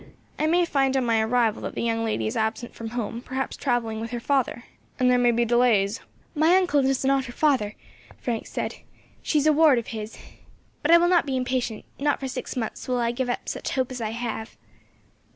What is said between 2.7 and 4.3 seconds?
from home, perhaps travelling with her